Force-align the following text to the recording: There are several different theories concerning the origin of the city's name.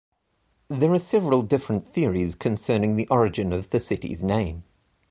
There 0.67 0.91
are 0.93 0.97
several 0.97 1.43
different 1.43 1.85
theories 1.85 2.33
concerning 2.33 2.95
the 2.95 3.07
origin 3.09 3.53
of 3.53 3.69
the 3.69 3.79
city's 3.79 4.23
name. 4.23 4.63